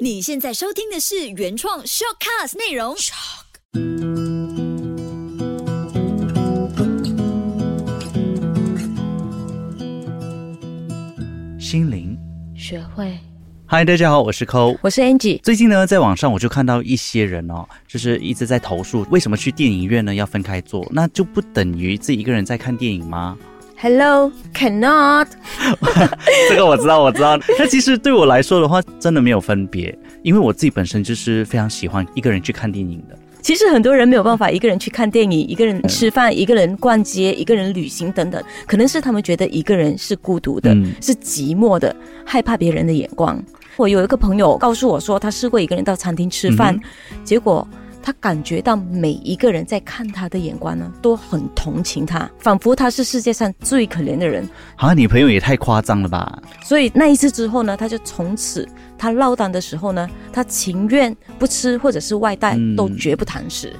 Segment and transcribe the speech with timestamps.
[0.00, 2.96] 你现在收听的是原创 shortcast 内容。
[11.58, 12.18] 心灵，
[12.56, 13.16] 学会，
[13.66, 14.76] 嗨，大家好，我是抠。
[14.82, 15.40] 我是 Angie。
[15.42, 20.84] 最近呢，在网上我就看到一些人哦，就是一直在投诉，为什么去电影院呢要分开坐？
[20.90, 23.38] 那就不等于自己一个人在看电影吗？
[23.84, 25.26] Hello, cannot。
[26.48, 27.38] 这个我知道，我知道。
[27.58, 33.18] 那其实对我来说的话，真的没有分别，因为我自己本身就是非常喜欢一个人去看电影的。
[33.42, 41.94] 其实很多人没有办法一个人去看电影，一个人吃饭，一个人逛街，一个人旅行等等，可能是他们觉得一个人是孤独的，嗯是寂寞的，
[42.24, 43.38] 害怕别人的眼光。
[43.76, 46.74] 我有一个朋友告诉我说，他试过一个人到餐厅吃饭，
[47.22, 47.68] 结果
[48.04, 54.46] 他感觉到每一个人在看他的眼光呢，都很同情他，仿佛他是世界上最可怜的人。
[54.76, 56.38] 啊，你朋友也太夸张了吧？
[56.62, 58.68] 所以那一次之后呢，他就从此
[58.98, 63.72] 他落单的时候呢，他情愿不吃或者是外带，嗯都绝不谈食。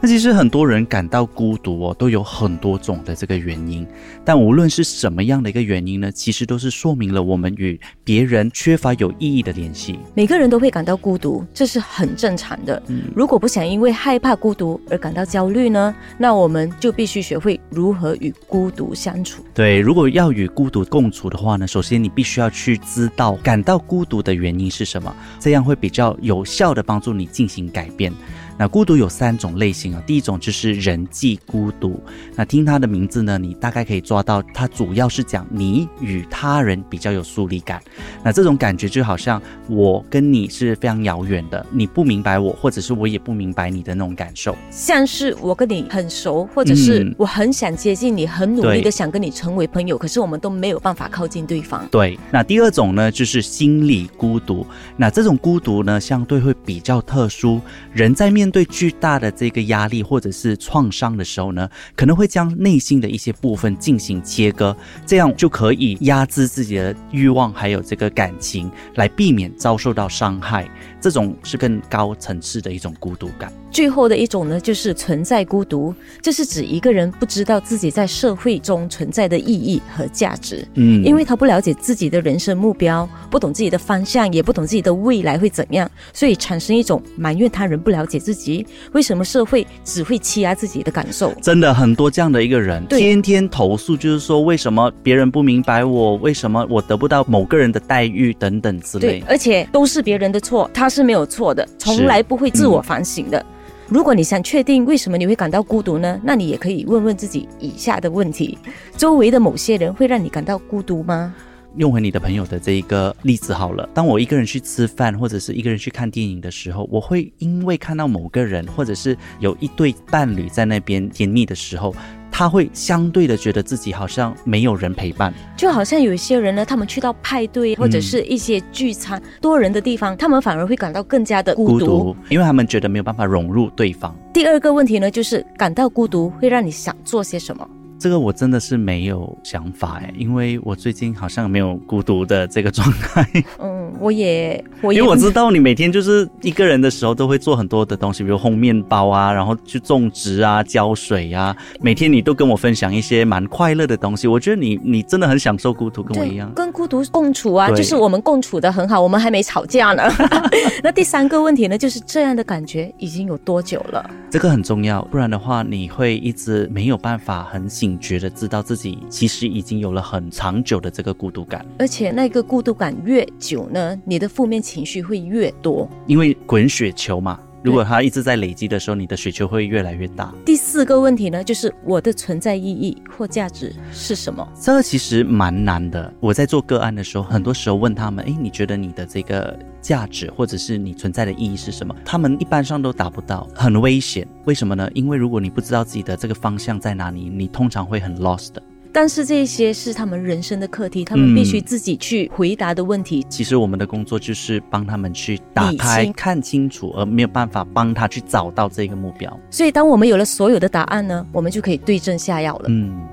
[0.00, 3.86] 那其实很多人感到孤独哦，都有很多种的这个原因。
[4.24, 9.98] 但无论是什么样的一个原因呢，其实都是说明了我们与别人缺乏有意义的联系。
[10.14, 12.82] 每个人都会感到孤独，这是很正常的。
[13.14, 19.44] 如果不想因为害怕孤独而感到焦虑呢，那我们就必须学会如何与孤独相处。
[19.54, 28.12] 对，如果要与孤独共处的话呢，首先你必须要去知道感到孤独的原因是什么，这样会比较有效的帮助你进行改变。
[28.58, 32.02] 那孤独有三种类型啊，第一种就是人际孤独。
[32.34, 37.80] 那听它的名字呢，你大概可以抓到，它主要是讲你与他人比较有疏离感。
[38.24, 44.56] 那这种感觉就好像我跟你是非常遥远的，你不明白我，或者是我也不明白你的那种感受。
[44.70, 51.86] 像是我跟你很熟，或者是嗯我很想接近你，很努力的想跟你成为朋友，可是我们都没有办法靠近对方。
[51.90, 54.66] 对，那第二种呢，就是心理孤独。
[54.96, 57.60] 那这种孤独呢，相对会比较特殊。
[57.92, 70.68] 人在面对巨大的这个压力或者是创伤的时候呢，可能会将内心的一些部分进行切割，这样就可以压制自己的欲望还有这个感情，来避免遭受到伤害。
[71.00, 73.52] 这种是更高层次的一种孤独感。
[73.70, 80.66] 最后的一种呢，就是存在孤独，这是指一个人不知道自己在社会中存在的意义和价值。
[80.74, 91.32] 嗯因为他不了解自己的人生目标，不懂自己的方向，也不懂自己的未来会怎样，所以产生一种埋怨他人不了解自己，为什么社会只会欺压自己的感受。
[91.42, 99.20] 真的很多这样的一个人，天天投诉，就是说为什么别人不明白我，为什么我得不到某个人的待遇等等之类，。
[99.20, 103.44] 对而且都是别人的错，他是没有错的，从来不会自我反省的。
[103.88, 106.20] 如果你想确定为什么你会感到孤独呢？
[106.22, 108.58] 那你也可以问问自己以下的问题：
[108.96, 111.34] 周围的某些人会让你感到孤独吗？
[111.76, 113.88] 用回你的朋友的这一个例子好了。
[113.94, 121.94] 当我一个人去吃饭，或者是一个人去看电影的时候，我会因为看到某个人，或者是有一对伴侣在那边甜蜜的时候，
[122.38, 125.34] 他会相对的觉得自己好像没有人陪伴。
[125.56, 131.78] 就好像有一些人呢，他们去到派对或者是一些聚餐、多人的地方，他们反而会感到更加的孤独。
[131.80, 134.16] 孤独，因为他们觉得没有办法融入对方。
[134.32, 137.68] 第二个问题呢，就是感到孤独会让你想做些什么？
[137.98, 143.26] 这个我真的是没有想法哎，因为我最近好像没有孤独的这个状态。
[143.58, 151.56] 嗯，我也，我也因为我知道你每天就是一个人的时候，都会做很多的东西，比如烘面包啊，然后去种植啊、浇水啊。
[151.80, 156.52] 每天你都跟我分享一些蛮快乐的东西，我觉得你你真的很享受孤独，跟我一样。
[156.54, 160.02] 跟孤独共处啊，就是我们共处的很好，我们还没吵架呢。
[160.82, 164.08] 那第三个问题呢，就是这样的感觉已经有多久了？
[164.30, 175.88] 这个很重要，不然的话，你会一直没有办法很醒觉得知道自己其实已经有了很长久的这个孤独感，而且那个孤独感越久呢，你的负面情绪会越多。
[176.08, 177.38] 因为滚雪球嘛。
[177.62, 180.32] 如果它一直在累积的时候，你的雪球会越来越大。
[180.44, 184.46] 第四个问题呢，就是我的存在意义或价值是什么？
[184.60, 186.12] 这个其实蛮难的。
[186.20, 194.26] 我在做个案的时候，很多时候问他们：“哎，你觉得你的这个价值或者是你存在的意义是什么？”他们一般上都达不到，很危险。
[194.44, 194.88] 为什么呢？
[194.94, 198.62] 因为如果你不知道自己的这个方向在哪里，你通常会很 lost 的。
[198.92, 203.24] 但是这些是他们人生的课题，他们必须自己去回答的问题。
[203.28, 209.40] 其实我们的工作就是帮他们去打开、清看清楚，而没有办法帮他去找到这个目标。
[209.50, 212.64] 所以，当我们有了所有的答案呢，我们就可以对症下药了。
[212.68, 213.06] 嗯，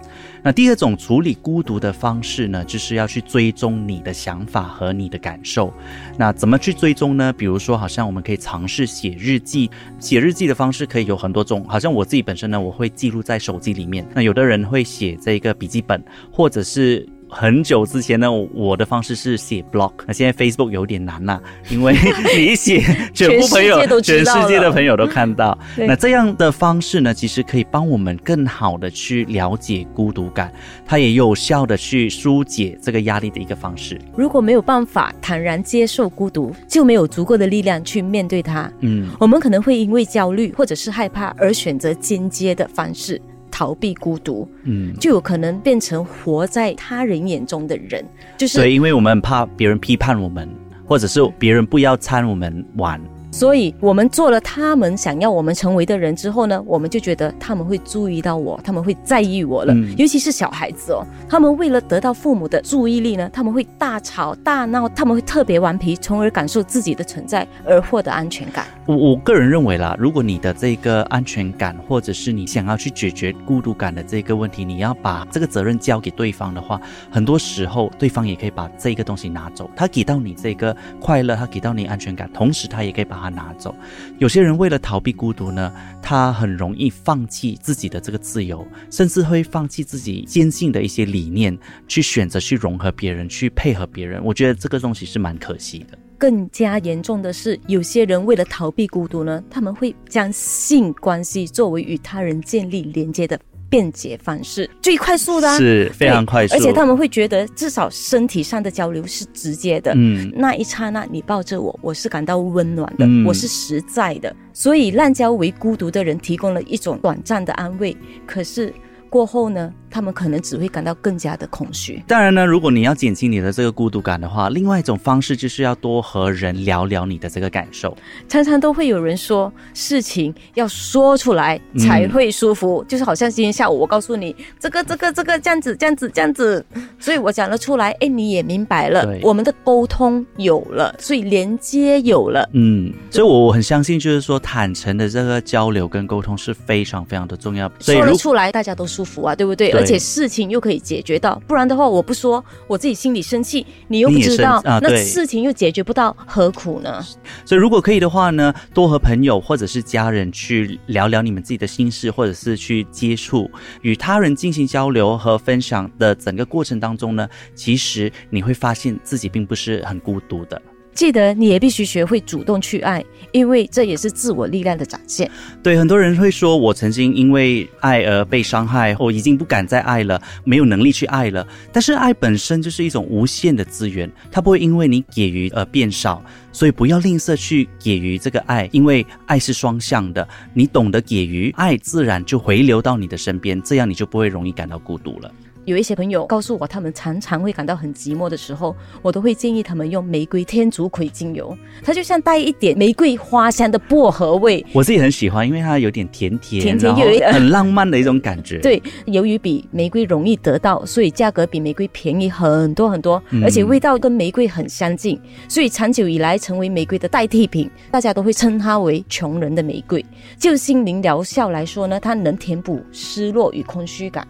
[0.46, 5.74] 那第二种处理孤独的方式呢，就是要去追踪你的想法和你的感受。
[6.20, 7.34] 那怎么去追踪呢？
[7.34, 9.72] 比如说，好像我们可以尝试写日记。
[10.00, 14.08] 写日记的方式可以有很多种，好像我自己本身呢，我会记录在手机里面。
[14.14, 16.00] 那有的人会写这个笔记本，
[16.32, 21.94] 或者是很久之前呢，我的方式是写 blog，那现在 Facebook 有点难啦，因为
[22.38, 22.82] 你一写，
[23.14, 25.58] 全部朋友、全世界的朋友都看到。
[25.76, 30.52] 那这样的方式呢，其实可以帮我们更好的去了解孤独感，
[30.86, 34.00] 它也有效的去疏解这个压力的一个方式。
[34.16, 38.72] 如果没有办法坦然接受孤独，就没有足够的力量去面对它。
[38.82, 43.20] 嗯，我们可能会因为焦虑或者是害怕而选择间接的方式。
[43.56, 48.04] 逃避孤独，嗯，就有可能变成活在他人眼中的人，
[48.38, 50.50] 就是对，因为我们怕别人批判我们，
[50.86, 53.00] 或者是别人不要参我们玩。
[53.36, 59.76] 所以，我们做了他们想要我们成为的人之后呢，我们就觉得他们会注意到我，他们会在意我了。
[59.98, 68.66] 尤其是小孩子哦，他们为了得到父母的注意力呢，他们会大吵大闹，他们会特别顽皮，从而感受自己的存在而获得安全感。
[68.86, 76.80] 我我个人认为啦，如果你的这个安全感，或者是你想要去解决孤独感的这个问题，你要把这个责任交给对方的话，
[77.12, 79.70] 很多时候对方也可以把这个东西拿走。
[79.76, 83.25] 他给到你这个快乐，他给到你安全感，同时他也可以把。
[83.26, 83.76] 他拿走。
[84.18, 91.58] 有些人为了逃避孤独呢，他很容易放弃自己的这个自由，甚至会放弃自己坚信的一些理念，
[91.88, 94.24] 去选择去融合别人，去配合别人。
[94.24, 95.98] 我觉得这个东西是蛮可惜的。
[96.18, 103.40] 更加严重的是，有些人为了逃避孤独呢，他们会将性关系作为与他人建立连接的。
[103.76, 109.92] 便捷方式最快速的，是非常快速，而且他们会觉得至少身体上的交流是直接的。
[109.98, 114.34] 嗯，那一刹那你抱着我，我是感到温暖的，我是实在的。
[114.54, 117.94] 所以滥交为孤独的人提供了一种短暂的安慰，
[118.26, 118.74] 可是。
[119.08, 122.04] 过后呢，他们可能只会感到更加的空虚。
[122.06, 127.96] 当然呢，如果你要减轻你的这个孤独感的话，另外一种方式就是要多和人聊聊你的这个感受。
[128.28, 136.66] 常常都会有人说，事情要说出来才会舒服，就是好像今天下午我告诉你这个这个这个这样子这样子这样子，
[137.00, 142.50] 所以我讲了出来，哎，你也明白了，我们的沟通有了，所以连接有了。
[142.52, 147.72] 嗯，所以我我很相信，就是说坦诚的这个交流跟沟通是非常非常的重要。
[147.80, 149.06] 所以说了出来，大家都舒。
[149.06, 149.70] 服啊，对不对？
[149.70, 157.04] 而且事情又可以解决到，不然的话，我不说，我自己心里生气，你又不知道，那事情又解决不到，何苦呢？
[157.46, 163.50] 所以，如果可以的话呢，多和朋友或者是家人去聊聊你们自己的心事，或者是去接触
[163.82, 170.62] 与他人进行交流和分享的整个过程当中呢，其实你会发现自己并不是很孤独的。
[170.96, 173.04] 记得你也必须学会主动去爱，
[173.34, 175.30] 因为这也是自我力量的展现。
[175.62, 181.46] 对很多人会说，我曾经因为爱而被伤害，我已经不敢再爱了，没有能力去爱了。
[181.74, 190.26] 但是爱本身就是一种无限的资源，它不会因为你给予而变少，所以不要吝啬去给予这个爱，因为爱是双向的。
[190.54, 195.30] 你懂得给予爱，自然就回流到你的身边，这样你就不会容易感到孤独了。
[195.66, 204.64] 有一些朋友告诉我，他们常常会感到很寂寞的时候，我都会建议他们用玫瑰天竺葵精油，它就像带一点玫瑰花香的薄荷味。
[204.74, 208.60] 我自己很喜欢，因为它有点甜甜，甜甜又很浪漫的一种感觉。
[208.64, 215.20] 对，由于比玫瑰容易得到，所以价格比玫瑰便宜很多很多，而且味道跟玫瑰很相近，
[215.50, 217.68] 所以长久以来成为玫瑰的代替品。
[217.90, 220.06] 大家都会称它为穷人的玫瑰。
[220.38, 224.28] 就心灵疗效来说呢，它能填补失落与空虚感。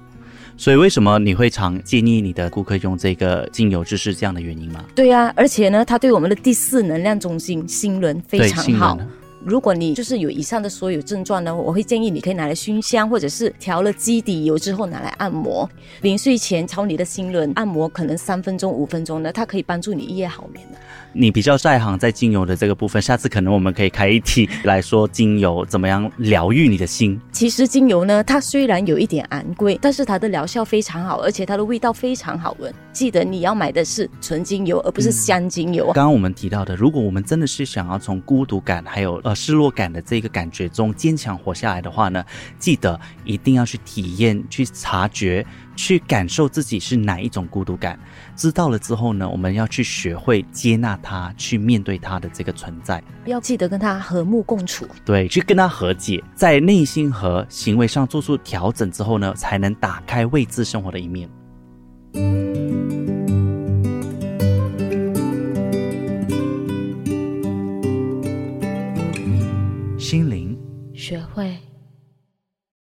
[0.58, 4.84] 所以，为什么你会常建议你的顾客用这个精油，就是这样的原因吗？
[4.96, 8.98] 对呀，而且呢，它对我们的第四能量中心心轮非常好。
[9.46, 15.70] 如果你就是有以上的所有症状呢，我会建议你可以拿来熏香，或者是调了基底油之后拿来按摩。
[16.02, 20.80] 临睡前朝你的心轮按摩，可能三分钟、五分钟呢，它可以帮助你一夜好眠的。
[21.14, 27.22] 你比较在行在精油的这个部分，下次可能我们可以开一题来说精油怎么样疗愈你的心。
[27.32, 32.74] 其实精油呢，它虽然有一点昂贵，但是它的疗效非常好，而且它的味道非常好闻。
[32.96, 35.88] 记得你要买的是纯精油，而不是香精油。
[35.88, 42.24] 刚刚我们提到的，如果我们真的是想要从孤独感还有呃失落感的这个感觉中坚强活下来的话呢，
[42.58, 45.46] 记得一定要去体验、去察觉。
[45.78, 48.00] 去感受自己是哪一种孤独感，
[48.34, 61.30] 知道了之后呢，我们要去学会接纳它，去面对它的这个存在，要记得跟它和睦共处，对，去跟它和解，在内心和行为上做出调整之后呢，才能打开未知生活的一面。